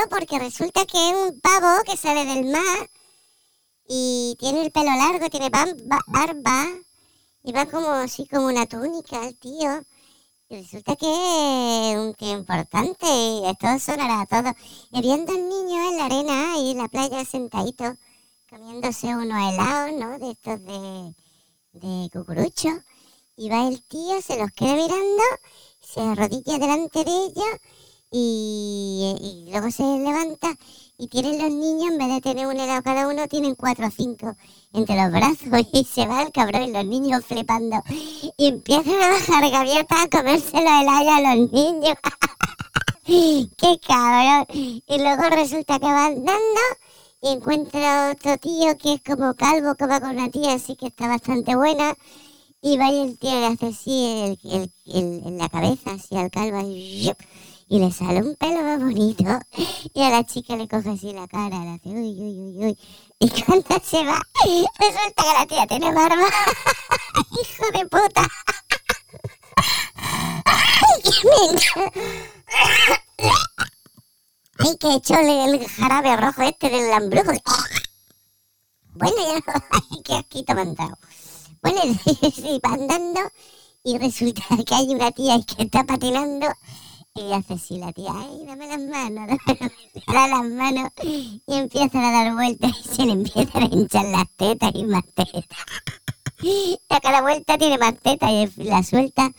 [0.00, 2.90] Vídeo porque resulta que es un pavo que sale del mar
[3.88, 6.66] y tiene el pelo largo, tiene barba
[7.42, 9.82] y va como así como una túnica el tío.
[10.48, 14.52] Y resulta que es un tío importante y esto sonará a todo.
[14.92, 17.96] Y viendo al niño en la arena y en la playa sentadito,
[18.48, 20.18] comiéndose unos helados, ¿no?
[20.18, 21.14] De estos de,
[21.72, 22.68] de cucurucho.
[23.36, 25.22] Y va el tío, se los queda mirando,
[25.80, 27.60] se arrodilla delante de ellos
[28.10, 30.56] y, luego se levanta
[30.98, 33.90] y tienen los niños, en vez de tener un helado cada uno, tienen cuatro o
[33.90, 34.36] cinco
[34.72, 37.82] entre los brazos y se va el cabrón y los niños flipando
[38.36, 41.94] y empiezan a bajar gaviotas a comerse los helados a los niños.
[43.56, 44.46] ¡Qué cabrón!
[44.50, 46.60] Y luego resulta que va andando
[47.22, 50.88] y encuentra otro tío que es como calvo, que va con una tía así que
[50.88, 51.94] está bastante buena.
[52.62, 54.38] Y va y el tío le hace así
[54.84, 57.10] en la cabeza, así al calvo, y.
[57.70, 59.24] y le sale un pelo más bonito.
[59.94, 62.78] Y a la chica le coge así la cara, le hace uy, uy, uy, uy.
[63.20, 64.20] Y cuando se va,
[64.78, 66.26] resulta que la tía tiene barba.
[67.30, 68.26] ¡Hijo de puta!
[70.44, 71.10] ¡Ay, qué
[74.58, 77.32] ¡Ay, que hecho el, jarabe rojo este del lambrujo!
[78.94, 80.64] Bueno, ya, ¡ay, qué asquito me!
[81.62, 83.20] Bueno, sí, va andando
[83.84, 86.48] y resulta que hay una tía que está patinando
[87.14, 89.70] y hace así la tía, ay, dame las manos, dame
[90.06, 94.28] da las manos y empiezan a dar vueltas y se le empiezan a hinchar las
[94.36, 95.44] tetas y más tetas.
[96.88, 99.30] A cada vuelta tiene más tetas y la suelta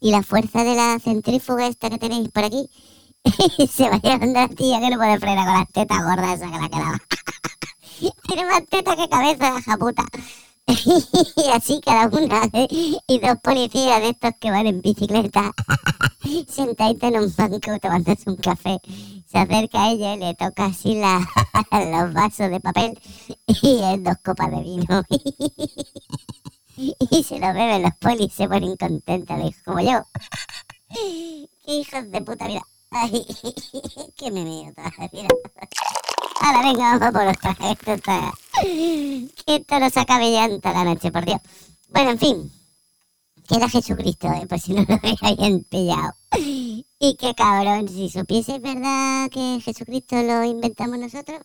[0.00, 2.68] y la fuerza de la centrífuga esta que tenéis por aquí
[3.70, 6.58] se va llevando la tía que no puede frenar con las tetas gordas esa que
[6.58, 6.98] la quedaba.
[8.28, 10.04] Tiene más tetas que cabeza, japuta.
[10.66, 12.42] Y así cada una.
[12.52, 15.52] Y dos policías de estos que van en bicicleta,
[16.48, 18.78] sentaditos en un banco tomándose un café.
[19.26, 21.20] Se acerca a ella y le toca así la,
[21.70, 22.98] los vasos de papel
[23.46, 25.02] y es dos copas de vino.
[26.76, 30.02] Y se lo beben los polis, se ponen contentos, le como yo.
[30.88, 32.62] Qué hijos de puta, mira.
[32.90, 33.26] Ay,
[34.16, 35.08] que me miro todavía.
[35.12, 35.28] Mira.
[36.40, 37.56] Ahora venga, vamos por otra.
[37.70, 38.32] Esto está...
[39.46, 41.40] Esto nos en toda la noche, por Dios.
[41.88, 42.52] Bueno, en fin.
[43.48, 46.14] Que era Jesucristo, eh, por si no lo habían pillado.
[46.36, 51.40] Y qué cabrón, si supieses verdad que Jesucristo lo inventamos nosotros.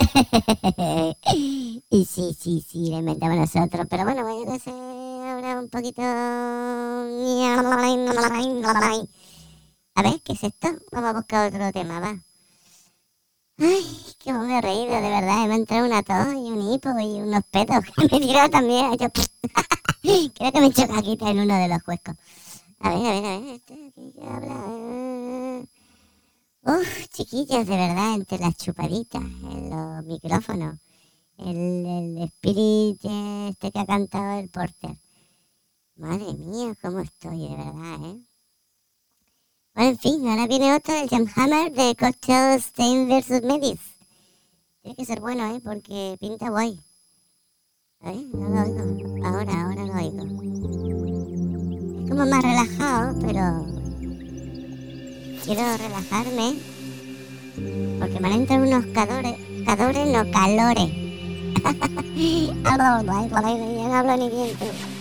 [1.90, 3.86] y sí, sí, sí, lo inventamos nosotros.
[3.88, 6.02] Pero bueno, yo que sé, ahora un poquito...
[9.94, 10.68] A ver, ¿qué es esto?
[10.92, 12.27] Vamos a buscar otro tema, va.
[13.58, 13.84] Ay,
[14.26, 15.46] me he reído, de verdad.
[15.46, 18.50] Me ha entrado una tos y un hipo y unos pedos que me he tirado
[18.50, 18.96] también.
[20.36, 22.14] Creo que me he hecho caquita en uno de los huescos.
[22.80, 23.54] A ver, a ver, a ver.
[23.54, 23.88] Este.
[26.62, 30.78] Uf, chiquillos, de verdad, entre las chupaditas, en los micrófonos,
[31.38, 34.96] el, spirit este que ha cantado el porter.
[35.96, 38.27] Madre mía, cómo estoy, de verdad, ¿eh?
[39.78, 43.44] Bueno, en fin, ahora viene otro, el Jamhammer de Cocktail Stein vs.
[43.44, 43.78] Medis.
[44.82, 45.60] Tiene que ser bueno, ¿eh?
[45.62, 46.80] Porque pinta guay.
[48.00, 49.24] A ver, no lo oigo.
[49.24, 50.24] Ahora, ahora lo oigo.
[52.02, 53.66] Es como más relajado, pero...
[55.44, 56.56] Quiero relajarme.
[58.00, 59.36] Porque me han entrado unos cadores...
[59.64, 60.90] Cadores, no, calores.
[62.64, 64.97] No, no hablo ni bien.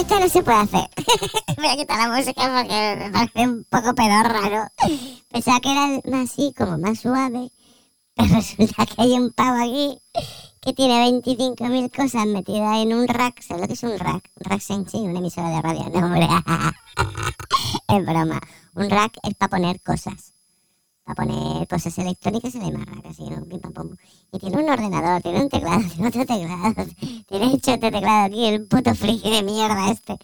[0.00, 0.90] Esto no se puede hacer.
[1.56, 4.68] Voy a quitar la música porque me parece un poco pedorra, ¿no?
[5.30, 7.50] Pensaba que era más así, como más suave.
[8.14, 9.98] Pero resulta que hay un pavo aquí
[10.60, 13.40] que tiene 25.000 cosas metidas en un rack.
[13.42, 14.30] ¿Sabes lo que es un rack?
[14.34, 15.90] Un rack sensi, una emisora de radio.
[15.90, 16.28] No, hombre.
[17.88, 18.40] es broma.
[18.74, 20.35] Un rack es para poner cosas.
[21.06, 23.44] Para poner cosas electrónicas en el más rack, así, ¿no?
[23.44, 23.96] Pim, pam.
[24.32, 26.74] Y tiene un ordenador, tiene un teclado, tiene otro teclado.
[27.28, 30.18] Tiene hecho este teclado aquí, el puto friki de mierda este.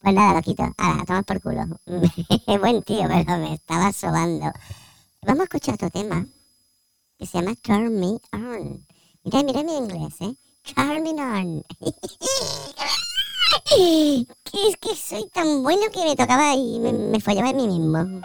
[0.00, 0.62] Pues nada, lo quito.
[0.78, 1.64] Ahora, toma por culo.
[2.60, 4.52] Buen tío, pero me estaba sobando.
[5.22, 6.24] Vamos a escuchar otro tema
[7.18, 8.86] que se llama Turn Me On.
[9.24, 10.36] Mira, mira mi inglés, ¿eh?
[10.72, 11.64] Turn Me On.
[14.52, 18.20] es que soy tan bueno que me tocaba y me, me follaba a mí mismo.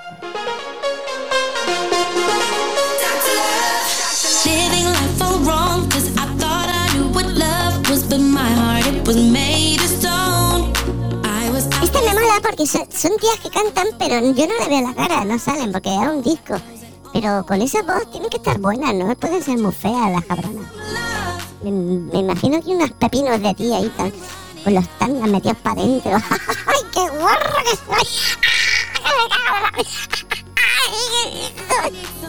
[11.84, 14.94] Este me mola porque son, son tías que cantan, pero yo no le veo la
[14.96, 16.56] cara, no salen porque es un disco.
[17.14, 20.66] Pero con esa voz tienen que estar buenas, no pueden ser muy feas las cabronas.
[21.62, 24.12] Me, imagino que unos pepinos de tía ahí tan,
[24.64, 26.12] con los tangas metidos para adentro.
[26.66, 28.08] ¡Ay, qué guarro que soy!
[32.04, 32.23] some more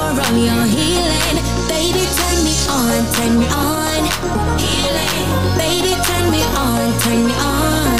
[0.00, 1.36] of your healing.
[1.68, 4.02] Baby, turn me on, turn me on.
[4.58, 5.26] Healing.
[5.56, 7.95] Baby, turn me on, turn me on.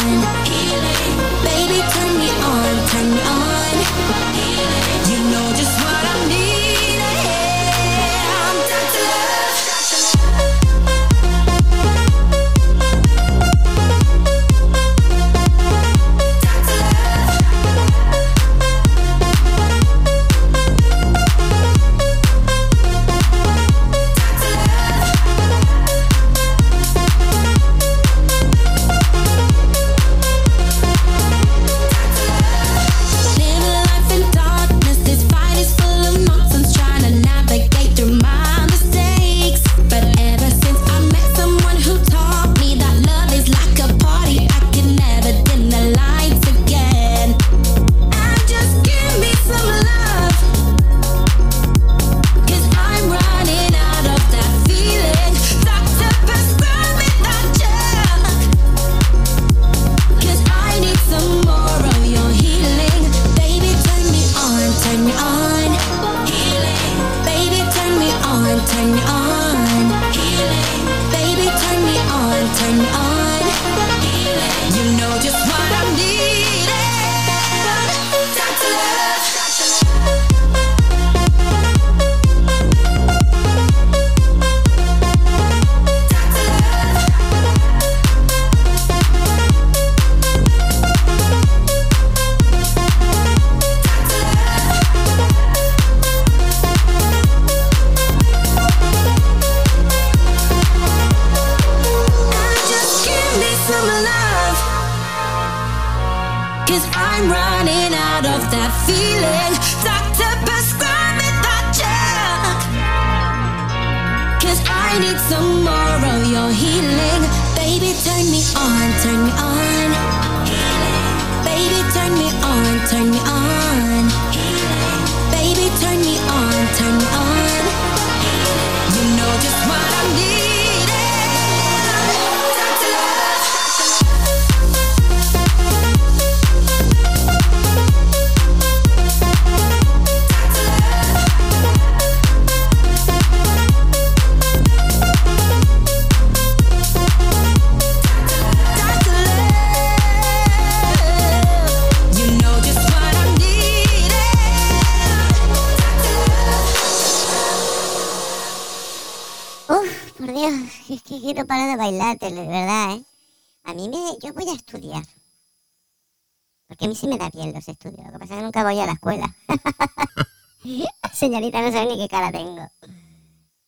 [166.97, 168.05] Sí me da bien los estudios.
[168.07, 169.37] Lo que pasa es que nunca voy a la escuela.
[171.13, 172.69] Señorita, no sabe ni qué cara tengo.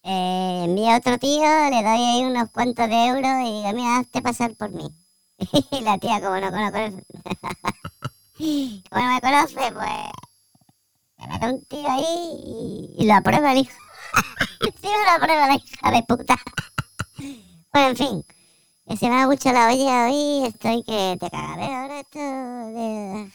[0.03, 3.99] Eh, envía a otro tío, le doy ahí unos cuantos de euros y digo, mira,
[3.99, 4.89] hazte pasar por mí.
[5.70, 7.05] y la tía, como no conoce...
[8.91, 9.91] como no me conoce, pues...
[11.18, 13.79] Me mete un tío ahí y, lo aprueba el hijo.
[14.61, 16.37] Sí, lo aprueba la hija de puta.
[17.72, 18.24] Bueno, en fin.
[18.89, 20.47] Que se me ha mucho la olla hoy.
[20.47, 23.30] Estoy que te cagaré ahora esto de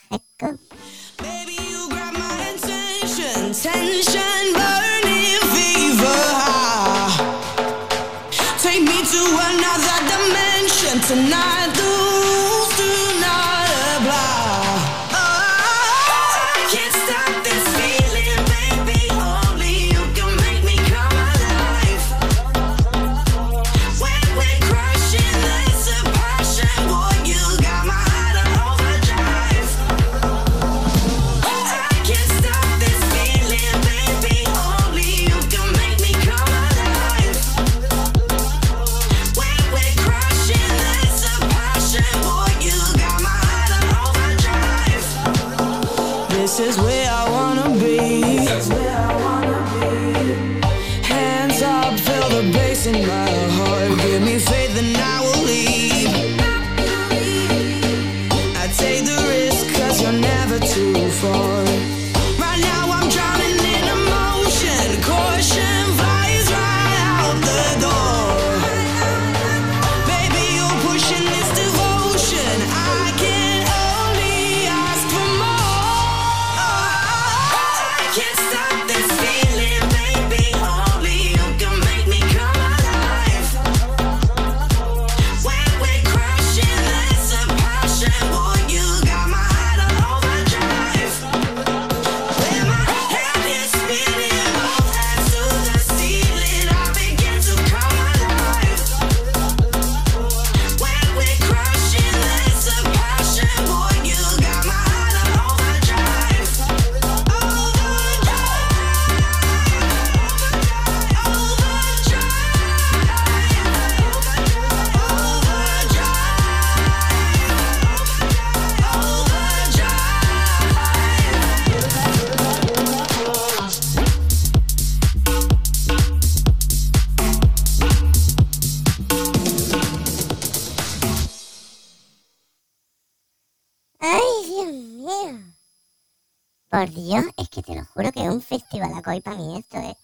[136.83, 139.77] Por Dios, es que te lo juro que es un festival acoy para mí esto,
[139.77, 139.95] ¿eh?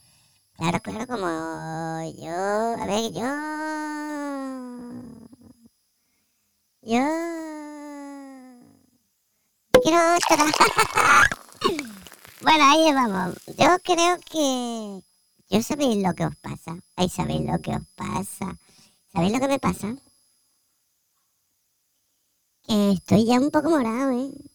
[0.56, 1.28] Claro, claro, como
[2.18, 2.32] yo...
[2.32, 3.28] A ver, yo...
[6.84, 7.04] Yo...
[9.84, 10.46] Quiero otra.
[12.42, 13.36] bueno, ahí vamos.
[13.58, 15.04] Yo creo que...
[15.50, 16.78] Yo sabéis lo que os pasa.
[16.96, 18.58] Ahí sabéis lo que os pasa.
[19.12, 19.98] ¿Sabéis lo que me pasa?
[22.64, 24.49] Que estoy ya un poco morado, ¿eh?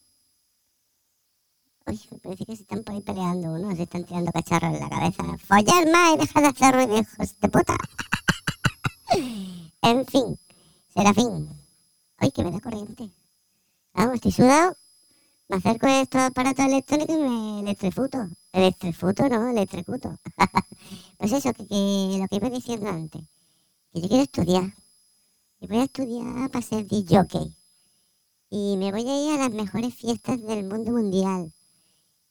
[2.25, 5.22] Parece que se están por ahí peleando uno, se están tirando cacharros en la cabeza.
[5.47, 7.77] ¡Follar más y deja de hacer ruido, hijos de puta!
[9.83, 10.39] en fin,
[10.95, 11.51] Serafín.
[12.16, 13.11] ¡Ay, que me da corriente!
[13.93, 14.75] Vamos, estoy sudado.
[15.49, 18.27] Me acerco a estos aparatos electrónicos y me electrifuto.
[18.53, 20.18] Electrifuto, no, electricuto.
[21.18, 23.22] pues eso, que, que lo que iba diciendo antes.
[23.93, 24.75] Que yo quiero estudiar.
[25.61, 27.53] Y voy a estudiar para ser DJ
[28.49, 31.53] y me voy a ir a las mejores fiestas del mundo mundial.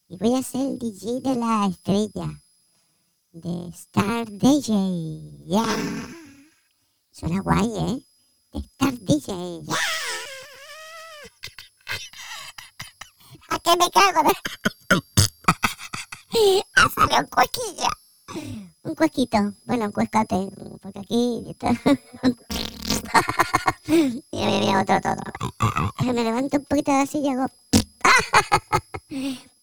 [0.08, 2.40] Y voy a ser el DJ de la estrella.
[3.32, 4.72] De Star DJ.
[5.46, 5.64] ¡Ya!
[7.10, 8.06] Suena guay, ¿eh?
[8.52, 9.62] De Star DJ.
[13.48, 14.30] ¿A qué me cago?
[16.76, 17.88] Ha salido un cuequilla.
[18.82, 19.38] Un cuequito.
[19.66, 20.48] Bueno, un cuescate.
[20.82, 21.44] Porque aquí...
[21.48, 21.70] está-
[23.86, 25.14] mira, mira, mira, otro, otro.
[26.04, 27.46] Me levanto un poquito de la y hago...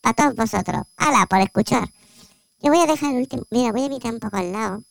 [0.03, 0.83] A todos vosotros.
[0.97, 1.25] ¡Hala!
[1.27, 1.87] Por escuchar.
[2.61, 3.43] Yo voy a dejar el último...
[3.49, 4.83] Mira, voy a mirar un poco al lado.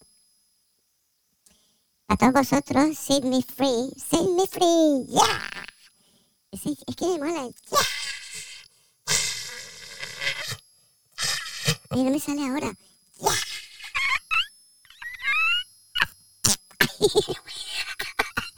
[2.08, 3.92] A todos vosotros, set me free.
[3.96, 5.06] Set me free.
[5.08, 5.50] ¡Ya!
[6.50, 6.62] Es,
[6.96, 7.48] que me mola.
[7.70, 7.78] ¡Ya!
[11.90, 12.72] Ay, no me sale ahora.
[13.20, 13.32] ¡Ya!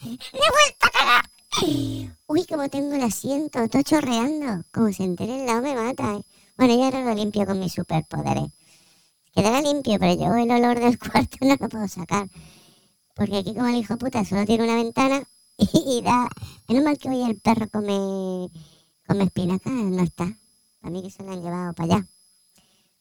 [0.02, 1.31] ¡Me he vuelto a cagar!
[1.60, 4.64] Uy, como tengo el asiento, todo chorreando.
[4.72, 6.16] Como se entere el lado me mata.
[6.16, 6.22] ¿eh?
[6.56, 8.50] Bueno, yo ahora lo limpio con mis superpoderes.
[9.34, 12.28] Quedará limpio, pero yo el olor del cuarto no lo puedo sacar.
[13.14, 15.22] Porque aquí como el hijo puta solo tiene una ventana
[15.58, 16.28] y da...
[16.68, 18.48] Menos mal que hoy el perro come,
[19.06, 20.34] come espinaca, no está.
[20.82, 22.06] A mí que se lo han llevado para allá.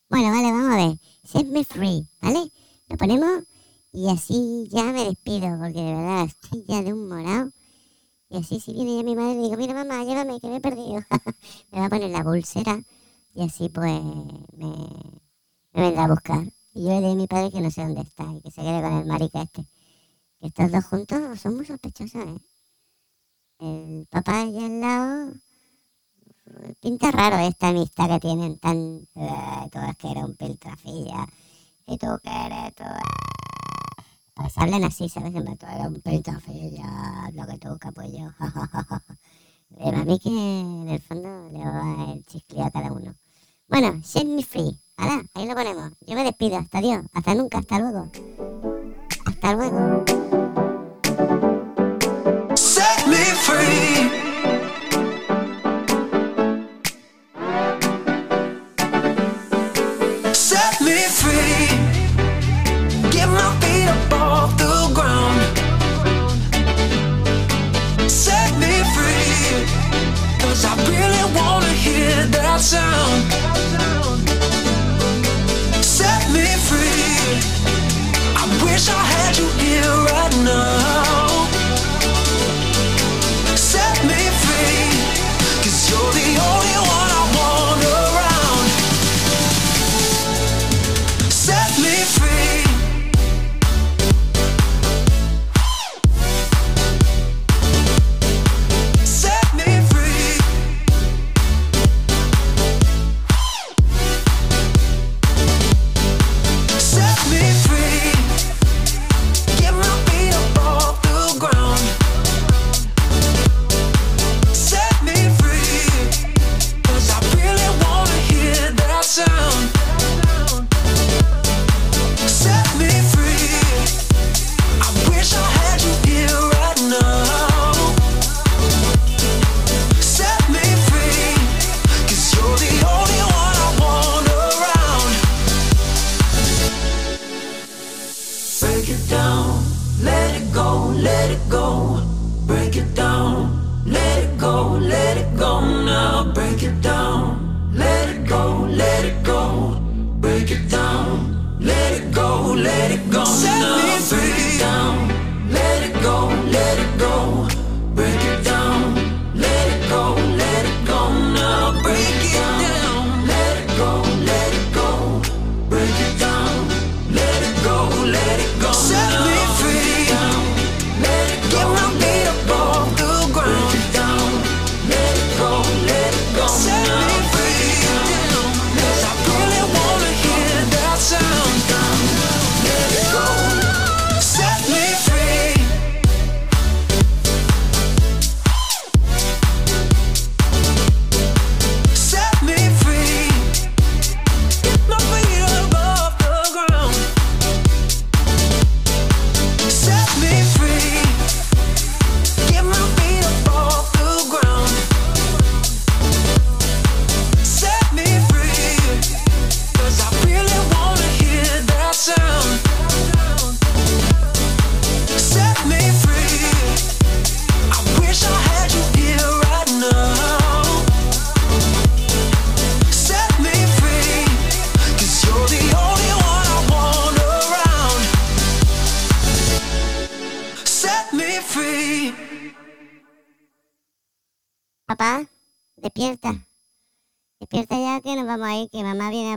[0.09, 0.99] Bueno, vale, vamos a ver.
[1.23, 2.51] Set me free, ¿vale?
[2.89, 3.43] Lo ponemos
[3.93, 7.51] y así ya me despido, porque de verdad estoy ya de un morado.
[8.31, 10.61] Y así si viene ya mi madre le digo, mira mamá, llévame, que me he
[10.61, 11.01] perdido.
[11.71, 12.81] me va a poner la pulsera
[13.33, 14.01] y así pues
[14.55, 14.67] me,
[15.73, 16.45] me vendrá a buscar.
[16.73, 18.61] Y yo le diré a mi padre que no sé dónde está y que se
[18.61, 19.67] quede con el marica este.
[20.39, 22.41] Que estos dos juntos son muy sospechosos, ¿eh?
[23.59, 25.33] El papá allá al lado...
[26.81, 29.07] Pinta raro esta amistad que tienen tan...
[29.15, 29.69] Eh,
[29.99, 31.27] que eres un piltrafilla.
[31.85, 32.75] Y tú que eres...
[32.75, 32.83] Tú...
[34.41, 35.31] Pues hablan así, ¿sabes?
[35.31, 37.29] Plan, tú eres un piltrafilla.
[37.33, 38.33] Lo que tú, capullo.
[39.77, 43.13] Pero a mí que en el fondo le va el chiscle a cada uno.
[43.67, 44.77] Bueno, set me free.
[44.97, 45.91] Ahora, ahí lo ponemos.
[46.07, 46.57] Yo me despido.
[46.57, 47.05] Hasta adiós.
[47.13, 47.59] Hasta nunca.
[47.59, 48.11] Hasta luego.
[49.25, 50.03] Hasta luego.
[53.07, 54.10] Me.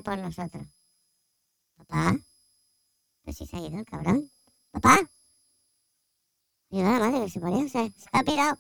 [0.05, 0.67] Por nosotros.
[1.77, 2.15] Papá.
[3.25, 4.31] Pues si se ha ido el cabrón.
[4.71, 5.01] Papá.
[6.71, 8.59] Mira la madre que se ponía, se, ha pirado.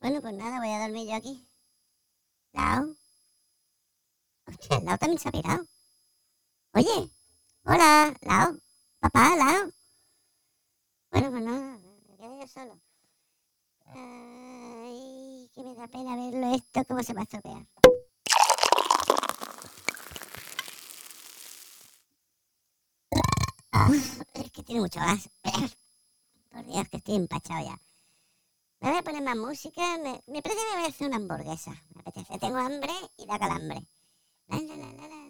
[0.00, 1.48] Bueno, pues nada, voy a dormir yo aquí.
[2.52, 2.94] Lao.
[4.46, 5.64] Hostia, Lao también se ha pirado.
[6.74, 7.10] Oye.
[7.64, 8.58] Hola, Lao.
[8.98, 9.70] Papá, Lao.
[11.10, 11.78] Bueno, pues nada,
[12.08, 12.80] me quedé yo solo.
[13.86, 17.66] Ay, que me da pena verlo esto, cómo se va a estropear.
[24.34, 25.28] Es que tiene mucho gas.
[26.50, 27.78] Por Dios, que estoy empachado ya.
[28.80, 29.98] Me voy a poner más música.
[29.98, 31.70] Me, me parece que me voy a hacer una hamburguesa.
[31.94, 32.38] Me apetece.
[32.38, 33.82] Tengo hambre y da calambre.
[34.46, 35.23] La, la, la, la, la.